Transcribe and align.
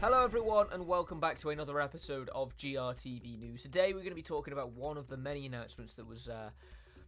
Hello, 0.00 0.24
everyone, 0.24 0.66
and 0.70 0.86
welcome 0.86 1.18
back 1.18 1.40
to 1.40 1.50
another 1.50 1.80
episode 1.80 2.30
of 2.32 2.56
GRTV 2.56 3.36
News. 3.36 3.62
Today, 3.62 3.92
we're 3.92 3.98
going 3.98 4.10
to 4.10 4.14
be 4.14 4.22
talking 4.22 4.52
about 4.52 4.70
one 4.72 4.96
of 4.96 5.08
the 5.08 5.16
many 5.16 5.44
announcements 5.46 5.96
that 5.96 6.06
was 6.06 6.28
uh, 6.28 6.50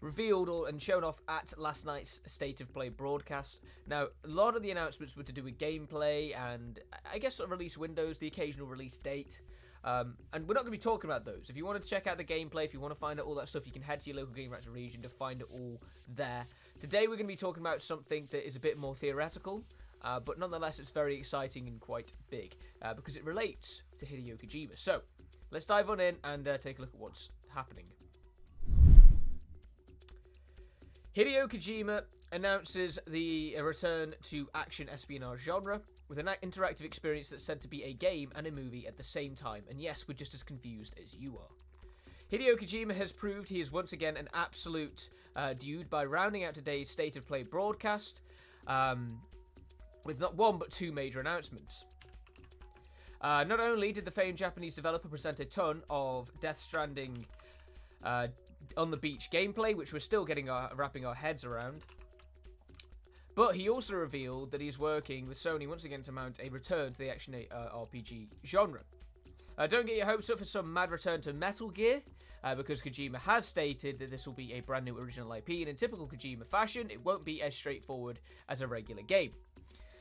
revealed 0.00 0.48
or, 0.48 0.68
and 0.68 0.82
shown 0.82 1.04
off 1.04 1.20
at 1.28 1.54
last 1.56 1.86
night's 1.86 2.20
State 2.26 2.60
of 2.60 2.72
Play 2.72 2.88
broadcast. 2.88 3.60
Now, 3.86 4.08
a 4.24 4.28
lot 4.28 4.56
of 4.56 4.62
the 4.62 4.72
announcements 4.72 5.16
were 5.16 5.22
to 5.22 5.32
do 5.32 5.44
with 5.44 5.56
gameplay 5.56 6.36
and 6.36 6.80
I 7.12 7.18
guess 7.18 7.36
sort 7.36 7.46
of 7.46 7.52
release 7.52 7.78
windows, 7.78 8.18
the 8.18 8.26
occasional 8.26 8.66
release 8.66 8.98
date. 8.98 9.40
Um, 9.84 10.16
and 10.32 10.46
we're 10.46 10.54
not 10.54 10.60
going 10.60 10.72
to 10.72 10.78
be 10.78 10.82
talking 10.82 11.10
about 11.10 11.24
those. 11.24 11.50
If 11.50 11.56
you 11.56 11.64
want 11.64 11.82
to 11.82 11.88
check 11.88 12.06
out 12.06 12.16
the 12.16 12.24
gameplay, 12.24 12.64
if 12.64 12.72
you 12.72 12.80
want 12.80 12.94
to 12.94 12.98
find 12.98 13.18
out 13.18 13.26
all 13.26 13.34
that 13.36 13.48
stuff, 13.48 13.66
you 13.66 13.72
can 13.72 13.82
head 13.82 14.00
to 14.00 14.10
your 14.10 14.18
local 14.18 14.34
Game 14.34 14.50
Reactor 14.50 14.70
region 14.70 15.02
to 15.02 15.08
find 15.08 15.40
it 15.40 15.48
all 15.50 15.82
there. 16.08 16.46
Today, 16.78 17.02
we're 17.02 17.16
going 17.16 17.26
to 17.26 17.32
be 17.32 17.36
talking 17.36 17.62
about 17.62 17.82
something 17.82 18.28
that 18.30 18.46
is 18.46 18.54
a 18.54 18.60
bit 18.60 18.78
more 18.78 18.94
theoretical. 18.94 19.64
Uh, 20.02 20.18
but 20.18 20.38
nonetheless, 20.38 20.80
it's 20.80 20.90
very 20.90 21.16
exciting 21.16 21.68
and 21.68 21.80
quite 21.80 22.12
big 22.30 22.56
uh, 22.82 22.92
because 22.94 23.16
it 23.16 23.24
relates 23.24 23.82
to 23.98 24.06
Hideo 24.06 24.36
Kojima. 24.36 24.78
So, 24.78 25.02
let's 25.50 25.64
dive 25.64 25.90
on 25.90 26.00
in 26.00 26.16
and 26.24 26.46
uh, 26.46 26.58
take 26.58 26.78
a 26.78 26.80
look 26.80 26.90
at 26.92 27.00
what's 27.00 27.30
happening. 27.54 27.86
Hideo 31.16 31.48
Kojima 31.48 32.02
announces 32.32 32.98
the 33.06 33.56
return 33.60 34.14
to 34.22 34.48
action 34.54 34.88
espionage 34.88 35.40
genre 35.40 35.82
with 36.12 36.18
an 36.18 36.28
interactive 36.42 36.84
experience 36.84 37.30
that's 37.30 37.42
said 37.42 37.62
to 37.62 37.68
be 37.68 37.84
a 37.84 37.94
game 37.94 38.30
and 38.34 38.46
a 38.46 38.50
movie 38.50 38.86
at 38.86 38.98
the 38.98 39.02
same 39.02 39.34
time. 39.34 39.62
And 39.70 39.80
yes, 39.80 40.06
we're 40.06 40.14
just 40.14 40.34
as 40.34 40.42
confused 40.42 40.94
as 41.02 41.14
you 41.14 41.38
are. 41.38 41.48
Hideo 42.30 42.54
Kojima 42.54 42.94
has 42.94 43.12
proved 43.12 43.48
he 43.48 43.60
is 43.62 43.72
once 43.72 43.94
again 43.94 44.18
an 44.18 44.28
absolute 44.34 45.08
uh, 45.36 45.54
dude 45.54 45.88
by 45.88 46.04
rounding 46.04 46.44
out 46.44 46.52
today's 46.52 46.90
State 46.90 47.16
of 47.16 47.26
Play 47.26 47.44
broadcast. 47.44 48.20
Um, 48.66 49.20
with 50.04 50.20
not 50.20 50.34
one 50.34 50.58
but 50.58 50.70
two 50.70 50.92
major 50.92 51.20
announcements. 51.20 51.86
Uh, 53.20 53.44
not 53.44 53.60
only 53.60 53.92
did 53.92 54.04
the 54.04 54.10
famed 54.10 54.36
Japanese 54.36 54.74
developer 54.74 55.08
present 55.08 55.40
a 55.40 55.44
ton 55.44 55.82
of 55.88 56.28
Death 56.40 56.58
Stranding 56.58 57.24
uh, 58.02 58.26
on 58.76 58.90
the 58.90 58.96
beach 58.96 59.30
gameplay, 59.32 59.74
which 59.74 59.92
we're 59.92 60.00
still 60.00 60.24
getting 60.24 60.50
our, 60.50 60.70
wrapping 60.74 61.06
our 61.06 61.14
heads 61.14 61.44
around, 61.44 61.82
but 63.34 63.54
he 63.54 63.68
also 63.68 63.94
revealed 63.94 64.50
that 64.50 64.60
he's 64.60 64.78
working 64.78 65.26
with 65.26 65.38
Sony 65.38 65.66
once 65.66 65.84
again 65.84 66.02
to 66.02 66.12
mount 66.12 66.38
a 66.42 66.48
return 66.50 66.92
to 66.92 66.98
the 66.98 67.10
action 67.10 67.34
uh, 67.50 67.68
RPG 67.74 68.28
genre. 68.44 68.80
Uh, 69.56 69.66
don't 69.66 69.86
get 69.86 69.96
your 69.96 70.06
hopes 70.06 70.30
up 70.30 70.38
for 70.38 70.44
some 70.44 70.72
mad 70.72 70.90
return 70.90 71.20
to 71.22 71.32
Metal 71.32 71.68
Gear, 71.68 72.02
uh, 72.44 72.54
because 72.54 72.82
Kojima 72.82 73.16
has 73.16 73.46
stated 73.46 73.98
that 73.98 74.10
this 74.10 74.26
will 74.26 74.34
be 74.34 74.54
a 74.54 74.60
brand 74.60 74.84
new 74.84 74.98
original 74.98 75.32
IP, 75.32 75.48
and 75.48 75.68
in 75.68 75.76
typical 75.76 76.06
Kojima 76.06 76.46
fashion, 76.46 76.88
it 76.90 77.04
won't 77.04 77.24
be 77.24 77.42
as 77.42 77.54
straightforward 77.54 78.18
as 78.48 78.60
a 78.60 78.66
regular 78.66 79.02
game. 79.02 79.32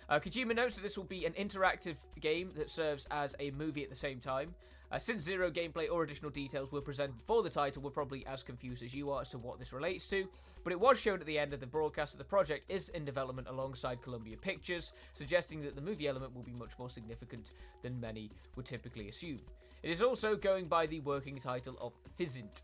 Uh, 0.09 0.19
Kojima 0.19 0.55
notes 0.55 0.75
that 0.75 0.81
this 0.81 0.97
will 0.97 1.05
be 1.05 1.25
an 1.25 1.33
interactive 1.33 1.95
game 2.19 2.51
that 2.55 2.69
serves 2.69 3.07
as 3.11 3.35
a 3.39 3.51
movie 3.51 3.83
at 3.83 3.89
the 3.89 3.95
same 3.95 4.19
time. 4.19 4.53
Uh, 4.91 4.99
since 4.99 5.23
zero 5.23 5.49
gameplay 5.49 5.89
or 5.89 6.03
additional 6.03 6.29
details 6.29 6.71
were 6.71 6.81
presented 6.81 7.21
for 7.21 7.41
the 7.41 7.49
title, 7.49 7.81
we're 7.81 7.89
probably 7.89 8.25
as 8.27 8.43
confused 8.43 8.83
as 8.83 8.93
you 8.93 9.09
are 9.09 9.21
as 9.21 9.29
to 9.29 9.37
what 9.37 9.57
this 9.57 9.71
relates 9.71 10.05
to. 10.07 10.27
But 10.65 10.73
it 10.73 10.79
was 10.79 10.99
shown 10.99 11.21
at 11.21 11.25
the 11.25 11.39
end 11.39 11.53
of 11.53 11.61
the 11.61 11.67
broadcast 11.67 12.11
that 12.13 12.17
the 12.17 12.25
project 12.25 12.69
is 12.69 12.89
in 12.89 13.05
development 13.05 13.47
alongside 13.47 14.01
Columbia 14.01 14.35
Pictures, 14.35 14.91
suggesting 15.13 15.61
that 15.61 15.75
the 15.75 15.81
movie 15.81 16.09
element 16.09 16.35
will 16.35 16.43
be 16.43 16.51
much 16.51 16.77
more 16.77 16.89
significant 16.89 17.51
than 17.83 18.01
many 18.01 18.31
would 18.57 18.65
typically 18.65 19.07
assume. 19.07 19.39
It 19.81 19.91
is 19.91 20.01
also 20.01 20.35
going 20.35 20.65
by 20.65 20.87
the 20.87 20.99
working 20.99 21.37
title 21.37 21.77
of 21.79 21.93
Physint. 22.19 22.63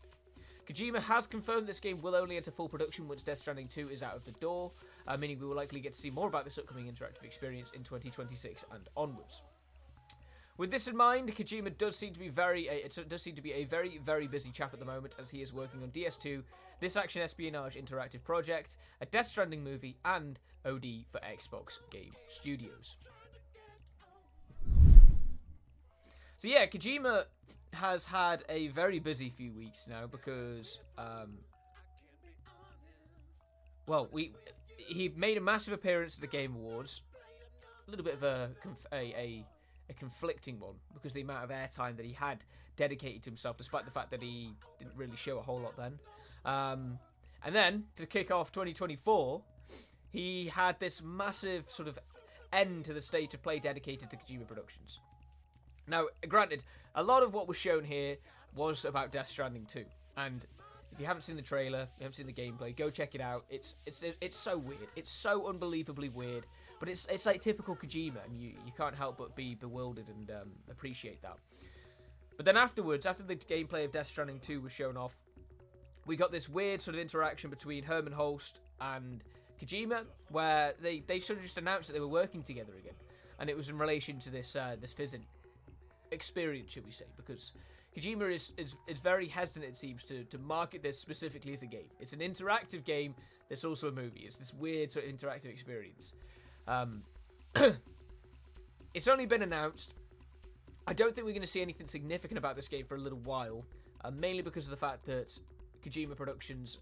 Kojima 0.68 1.00
has 1.00 1.26
confirmed 1.26 1.66
this 1.66 1.80
game 1.80 1.98
will 2.02 2.14
only 2.14 2.36
enter 2.36 2.50
full 2.50 2.68
production 2.68 3.08
once 3.08 3.22
Death 3.22 3.38
Stranding 3.38 3.68
2 3.68 3.88
is 3.88 4.02
out 4.02 4.14
of 4.14 4.24
the 4.24 4.32
door, 4.32 4.70
uh, 5.06 5.16
meaning 5.16 5.38
we 5.40 5.46
will 5.46 5.56
likely 5.56 5.80
get 5.80 5.94
to 5.94 5.98
see 5.98 6.10
more 6.10 6.28
about 6.28 6.44
this 6.44 6.58
upcoming 6.58 6.92
interactive 6.92 7.24
experience 7.24 7.70
in 7.74 7.82
2026 7.82 8.66
and 8.72 8.86
onwards. 8.94 9.40
With 10.58 10.72
this 10.72 10.88
in 10.88 10.96
mind, 10.96 11.32
Kojima 11.36 11.78
does 11.78 11.96
seem 11.96 12.12
to 12.12 12.18
be 12.18 12.28
very 12.28 12.68
uh, 12.68 12.72
it 12.72 13.08
does 13.08 13.22
seem 13.22 13.36
to 13.36 13.40
be 13.40 13.52
a 13.52 13.64
very 13.64 14.00
very 14.04 14.26
busy 14.26 14.50
chap 14.50 14.74
at 14.74 14.80
the 14.80 14.84
moment 14.84 15.14
as 15.20 15.30
he 15.30 15.40
is 15.40 15.52
working 15.52 15.84
on 15.84 15.90
DS2, 15.90 16.42
this 16.80 16.96
action 16.96 17.22
espionage 17.22 17.76
interactive 17.76 18.24
project, 18.24 18.76
a 19.00 19.06
Death 19.06 19.28
Stranding 19.28 19.62
movie, 19.62 19.96
and 20.04 20.40
OD 20.66 21.04
for 21.12 21.20
Xbox 21.20 21.78
Game 21.90 22.12
Studios. 22.28 22.96
So 26.40 26.48
yeah, 26.48 26.66
Kojima 26.66 27.26
has 27.72 28.04
had 28.04 28.42
a 28.48 28.68
very 28.68 28.98
busy 28.98 29.30
few 29.30 29.52
weeks 29.52 29.86
now 29.88 30.08
because, 30.08 30.80
um, 30.96 31.38
well, 33.86 34.08
we 34.10 34.32
he 34.76 35.12
made 35.16 35.36
a 35.36 35.40
massive 35.40 35.72
appearance 35.72 36.16
at 36.16 36.20
the 36.20 36.26
Game 36.26 36.56
Awards. 36.56 37.02
A 37.86 37.90
little 37.90 38.04
bit 38.04 38.14
of 38.14 38.24
a 38.24 38.50
a, 38.92 38.96
a, 38.96 39.44
a 39.90 39.94
conflicting 39.94 40.60
one 40.60 40.74
because 40.94 41.12
the 41.12 41.20
amount 41.22 41.44
of 41.44 41.50
airtime 41.50 41.96
that 41.96 42.06
he 42.06 42.12
had 42.12 42.44
dedicated 42.76 43.22
to 43.24 43.30
himself, 43.30 43.56
despite 43.56 43.84
the 43.84 43.90
fact 43.90 44.10
that 44.10 44.22
he 44.22 44.54
didn't 44.78 44.94
really 44.96 45.16
show 45.16 45.38
a 45.38 45.42
whole 45.42 45.60
lot 45.60 45.76
then. 45.76 45.98
Um, 46.44 46.98
and 47.44 47.54
then 47.54 47.84
to 47.96 48.06
kick 48.06 48.30
off 48.30 48.52
2024, 48.52 49.42
he 50.10 50.46
had 50.46 50.78
this 50.80 51.02
massive 51.02 51.70
sort 51.70 51.88
of 51.88 51.98
end 52.52 52.84
to 52.86 52.92
the 52.92 53.00
state 53.00 53.34
of 53.34 53.42
play 53.42 53.58
dedicated 53.58 54.10
to 54.10 54.16
Kojima 54.16 54.46
Productions. 54.46 55.00
Now, 55.86 56.06
granted, 56.28 56.64
a 56.94 57.02
lot 57.02 57.22
of 57.22 57.34
what 57.34 57.48
was 57.48 57.56
shown 57.56 57.84
here 57.84 58.16
was 58.54 58.84
about 58.84 59.12
Death 59.12 59.28
Stranding 59.28 59.66
2, 59.66 59.84
and 60.16 60.46
if 60.92 61.00
you 61.00 61.06
haven't 61.06 61.22
seen 61.22 61.36
the 61.36 61.42
trailer, 61.42 61.80
you 61.98 62.04
haven't 62.04 62.14
seen 62.14 62.26
the 62.26 62.32
gameplay, 62.32 62.76
go 62.76 62.90
check 62.90 63.14
it 63.14 63.20
out. 63.20 63.44
It's 63.48 63.76
it's 63.86 64.02
it's 64.20 64.36
so 64.36 64.58
weird. 64.58 64.88
It's 64.96 65.10
so 65.10 65.48
unbelievably 65.48 66.10
weird, 66.10 66.46
but 66.80 66.88
it's 66.88 67.06
it's 67.06 67.26
like 67.26 67.40
typical 67.40 67.76
Kojima, 67.76 68.24
and 68.24 68.40
you 68.40 68.50
you 68.64 68.72
can't 68.76 68.94
help 68.94 69.18
but 69.18 69.34
be 69.36 69.54
bewildered 69.54 70.08
and 70.08 70.30
um, 70.30 70.50
appreciate 70.70 71.22
that. 71.22 71.38
But 72.36 72.46
then 72.46 72.56
afterwards, 72.56 73.04
after 73.06 73.22
the 73.22 73.36
gameplay 73.36 73.84
of 73.84 73.92
Death 73.92 74.06
Stranding 74.06 74.38
2 74.38 74.60
was 74.60 74.70
shown 74.70 74.96
off, 74.96 75.16
we 76.06 76.14
got 76.14 76.30
this 76.30 76.48
weird 76.48 76.80
sort 76.80 76.94
of 76.94 77.00
interaction 77.00 77.50
between 77.50 77.82
Hermen 77.82 78.12
Hulst 78.12 78.60
and 78.80 79.24
Kojima, 79.60 80.04
where 80.30 80.74
they, 80.80 81.00
they 81.00 81.18
sort 81.18 81.40
of 81.40 81.44
just 81.44 81.58
announced 81.58 81.88
that 81.88 81.94
they 81.94 82.00
were 82.00 82.06
working 82.06 82.44
together 82.44 82.74
again, 82.78 82.94
and 83.40 83.50
it 83.50 83.56
was 83.56 83.70
in 83.70 83.78
relation 83.78 84.20
to 84.20 84.30
this 84.30 84.54
uh, 84.54 84.76
this 84.80 84.94
Physint 84.94 85.24
experience, 86.10 86.72
should 86.72 86.86
we 86.86 86.92
say? 86.92 87.06
Because 87.16 87.52
Kojima 87.96 88.32
is, 88.32 88.52
is, 88.56 88.76
is 88.86 89.00
very 89.00 89.26
hesitant, 89.26 89.64
it 89.64 89.76
seems, 89.76 90.04
to, 90.04 90.24
to 90.24 90.38
market 90.38 90.82
this 90.82 90.98
specifically 90.98 91.52
as 91.52 91.62
a 91.62 91.66
game. 91.66 91.88
It's 92.00 92.12
an 92.12 92.20
interactive 92.20 92.84
game 92.84 93.14
that's 93.48 93.64
also 93.64 93.88
a 93.88 93.92
movie. 93.92 94.20
It's 94.20 94.36
this 94.36 94.54
weird 94.54 94.92
sort 94.92 95.06
of 95.06 95.12
interactive 95.12 95.46
experience. 95.46 96.12
Um, 96.68 97.02
it's 98.94 99.08
only 99.08 99.26
been 99.26 99.42
announced. 99.42 99.94
I 100.86 100.92
don't 100.92 101.14
think 101.14 101.26
we're 101.26 101.32
going 101.32 101.40
to 101.40 101.46
see 101.46 101.62
anything 101.62 101.86
significant 101.86 102.38
about 102.38 102.54
this 102.54 102.68
game 102.68 102.84
for 102.86 102.94
a 102.94 103.00
little 103.00 103.18
while, 103.18 103.64
uh, 104.04 104.10
mainly 104.10 104.42
because 104.42 104.66
of 104.66 104.70
the 104.70 104.76
fact 104.76 105.04
that 105.06 105.36
Kojima 105.82 106.14
Productions, 106.14 106.78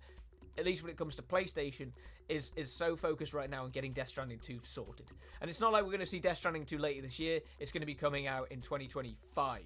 at 0.59 0.67
least 0.67 0.83
when 0.83 0.91
it 0.91 0.97
comes 0.97 1.15
to 1.17 1.23
PlayStation, 1.23 1.93
is 2.29 2.51
is 2.57 2.73
so 2.73 2.97
focused 2.97 3.33
right 3.33 3.49
now 3.49 3.65
on 3.65 3.71
getting 3.71 3.93
Death 3.93 4.09
Stranding 4.09 4.41
2 4.41 4.61
sorted. 4.65 5.07
And 5.41 5.49
it's 5.49 5.61
not 5.61 5.73
like 5.73 5.85
we're 5.85 5.91
going 5.91 6.01
to 6.01 6.07
see 6.07 6.19
Death 6.19 6.39
Stranding 6.39 6.67
2 6.67 6.79
later 6.79 7.03
this 7.03 7.19
year. 7.21 7.41
It's 7.61 7.71
going 7.71 7.83
to 7.83 7.87
be 7.87 7.95
coming 7.95 8.27
out 8.27 8.51
in 8.51 8.61
2025. 8.61 9.63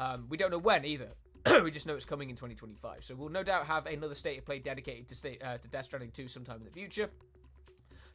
Um, 0.00 0.26
we 0.28 0.36
don't 0.36 0.50
know 0.50 0.58
when 0.58 0.84
either. 0.84 1.10
we 1.62 1.70
just 1.70 1.86
know 1.86 1.94
it's 1.94 2.04
coming 2.04 2.30
in 2.30 2.36
2025. 2.36 3.04
So 3.04 3.14
we'll 3.14 3.28
no 3.28 3.44
doubt 3.44 3.66
have 3.66 3.86
another 3.86 4.16
state 4.16 4.38
of 4.38 4.44
play 4.44 4.58
dedicated 4.58 5.08
to 5.08 5.14
state 5.14 5.42
uh, 5.44 5.58
to 5.58 5.68
Death 5.68 5.84
Stranding 5.84 6.10
2 6.10 6.26
sometime 6.26 6.56
in 6.56 6.64
the 6.64 6.70
future 6.70 7.10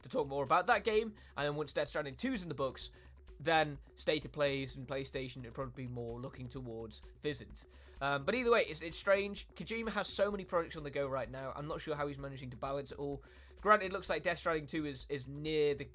to 0.02 0.08
talk 0.08 0.28
more 0.28 0.44
about 0.44 0.66
that 0.68 0.84
game. 0.84 1.12
And 1.36 1.46
then 1.46 1.54
once 1.54 1.72
Death 1.72 1.88
Stranding 1.88 2.14
2 2.14 2.32
is 2.32 2.42
in 2.42 2.48
the 2.48 2.54
books, 2.54 2.90
then 3.38 3.78
State 3.96 4.24
of 4.24 4.32
Plays 4.32 4.76
and 4.76 4.86
PlayStation 4.86 5.42
would 5.44 5.54
probably 5.54 5.86
be 5.86 5.92
more 5.92 6.20
looking 6.20 6.48
towards 6.48 7.02
Physint. 7.24 7.64
Um, 8.02 8.24
but 8.24 8.34
either 8.34 8.50
way, 8.50 8.64
it's, 8.68 8.80
it's 8.80 8.96
strange. 8.98 9.46
Kojima 9.56 9.90
has 9.90 10.08
so 10.08 10.30
many 10.30 10.44
projects 10.44 10.76
on 10.76 10.82
the 10.82 10.90
go 10.90 11.06
right 11.06 11.30
now. 11.30 11.52
I'm 11.54 11.68
not 11.68 11.80
sure 11.80 11.94
how 11.94 12.06
he's 12.06 12.18
managing 12.18 12.50
to 12.50 12.56
balance 12.56 12.92
it 12.92 12.98
all. 12.98 13.22
Granted, 13.60 13.86
it 13.86 13.92
looks 13.92 14.08
like 14.08 14.22
Death 14.22 14.38
Stranding 14.38 14.66
2 14.66 14.86
is, 14.86 15.06
is 15.08 15.28
near 15.28 15.74
the. 15.74 15.86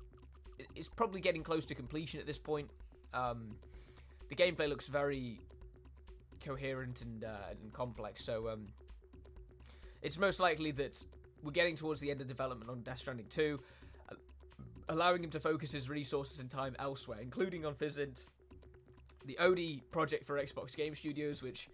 It's 0.75 0.87
probably 0.87 1.19
getting 1.19 1.43
close 1.43 1.65
to 1.65 1.75
completion 1.75 2.19
at 2.19 2.27
this 2.27 2.37
point. 2.37 2.69
Um, 3.13 3.55
the 4.29 4.35
gameplay 4.35 4.69
looks 4.69 4.87
very 4.87 5.41
coherent 6.43 7.01
and, 7.01 7.23
uh, 7.23 7.49
and 7.49 7.73
complex, 7.73 8.23
so 8.23 8.49
um, 8.49 8.67
it's 10.01 10.17
most 10.17 10.39
likely 10.39 10.71
that 10.71 11.03
we're 11.43 11.51
getting 11.51 11.75
towards 11.75 11.99
the 11.99 12.11
end 12.11 12.21
of 12.21 12.27
development 12.27 12.69
on 12.69 12.81
Death 12.81 12.99
Stranding 12.99 13.25
2, 13.29 13.59
uh, 13.59 13.84
allowing 14.89 15.23
him 15.23 15.29
to 15.31 15.39
focus 15.39 15.71
his 15.71 15.89
resources 15.89 16.39
and 16.39 16.49
time 16.49 16.75
elsewhere, 16.79 17.19
including 17.21 17.65
on 17.65 17.73
Physint, 17.73 18.25
the 19.25 19.37
OD 19.39 19.91
project 19.91 20.25
for 20.25 20.37
Xbox 20.37 20.75
Game 20.75 20.95
Studios, 20.95 21.41
which 21.41 21.69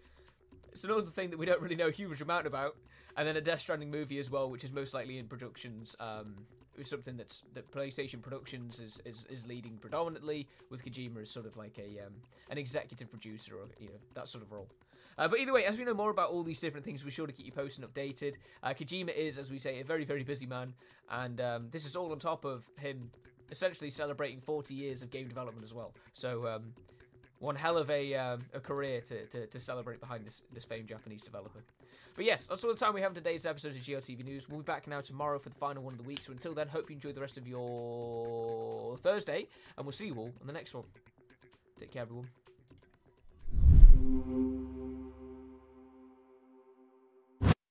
it's 0.71 0.83
another 0.83 1.01
thing 1.01 1.29
that 1.29 1.37
we 1.37 1.45
don't 1.45 1.61
really 1.61 1.75
know 1.75 1.87
a 1.87 1.91
huge 1.91 2.21
amount 2.21 2.47
about 2.47 2.75
and 3.17 3.27
then 3.27 3.35
a 3.35 3.41
Death 3.41 3.61
Stranding 3.61 3.91
movie 3.91 4.19
as 4.19 4.31
well, 4.31 4.49
which 4.49 4.63
is 4.63 4.71
most 4.71 4.93
likely 4.93 5.17
in 5.17 5.27
productions. 5.27 5.95
Um, 5.99 6.35
something 6.83 7.17
that's 7.17 7.43
that 7.53 7.71
PlayStation 7.71 8.21
Productions 8.21 8.79
is, 8.79 9.01
is, 9.05 9.25
is 9.29 9.47
leading 9.47 9.77
predominantly, 9.77 10.47
with 10.69 10.83
Kojima 10.83 11.21
as 11.21 11.31
sort 11.31 11.45
of 11.45 11.57
like 11.57 11.77
a 11.77 12.05
um, 12.05 12.13
an 12.49 12.57
executive 12.57 13.09
producer 13.09 13.55
or 13.55 13.67
you 13.79 13.87
know 13.87 13.99
that 14.13 14.27
sort 14.27 14.43
of 14.43 14.51
role. 14.51 14.67
Uh, 15.17 15.27
but 15.27 15.39
either 15.39 15.53
way, 15.53 15.65
as 15.65 15.77
we 15.77 15.83
know 15.83 15.93
more 15.93 16.09
about 16.09 16.29
all 16.29 16.41
these 16.41 16.59
different 16.59 16.85
things, 16.85 17.03
we're 17.03 17.11
sure 17.11 17.27
to 17.27 17.33
keep 17.33 17.45
you 17.45 17.51
posted 17.51 17.83
and 17.83 17.93
updated. 17.93 18.35
Uh, 18.63 18.69
Kojima 18.69 19.15
is, 19.15 19.37
as 19.37 19.51
we 19.51 19.59
say, 19.59 19.79
a 19.79 19.83
very 19.83 20.05
very 20.05 20.23
busy 20.23 20.45
man, 20.45 20.73
and 21.09 21.39
um, 21.41 21.67
this 21.71 21.85
is 21.85 21.95
all 21.95 22.11
on 22.11 22.19
top 22.19 22.45
of 22.45 22.69
him 22.77 23.11
essentially 23.51 23.89
celebrating 23.89 24.39
40 24.39 24.73
years 24.73 25.01
of 25.01 25.11
game 25.11 25.27
development 25.27 25.65
as 25.65 25.73
well. 25.73 25.93
So 26.13 26.47
um, 26.47 26.73
one 27.41 27.55
hell 27.55 27.77
of 27.77 27.89
a, 27.89 28.13
um, 28.13 28.45
a 28.53 28.59
career 28.59 29.01
to, 29.01 29.25
to, 29.25 29.47
to, 29.47 29.59
celebrate 29.59 29.99
behind 29.99 30.25
this, 30.25 30.43
this 30.53 30.63
famed 30.63 30.87
Japanese 30.87 31.23
developer. 31.23 31.59
But 32.15 32.25
yes, 32.25 32.45
that's 32.45 32.63
all 32.63 32.71
the 32.71 32.79
time 32.79 32.93
we 32.93 33.01
have 33.01 33.11
in 33.11 33.15
today's 33.15 33.47
episode 33.47 33.75
of 33.75 33.81
GRTV 33.81 34.23
News. 34.23 34.47
We'll 34.47 34.59
be 34.59 34.63
back 34.63 34.87
now 34.87 35.01
tomorrow 35.01 35.39
for 35.39 35.49
the 35.49 35.55
final 35.55 35.81
one 35.81 35.93
of 35.93 35.99
the 35.99 36.05
week. 36.05 36.21
So 36.21 36.31
until 36.31 36.53
then, 36.53 36.67
hope 36.67 36.89
you 36.89 36.95
enjoy 36.95 37.13
the 37.13 37.21
rest 37.21 37.39
of 37.39 37.47
your 37.47 38.95
Thursday, 38.97 39.47
and 39.75 39.85
we'll 39.85 39.91
see 39.91 40.05
you 40.05 40.15
all 40.15 40.31
on 40.39 40.47
the 40.47 40.53
next 40.53 40.75
one. 40.75 40.85
Take 41.79 41.91
care, 41.91 42.03
everyone. 42.03 42.27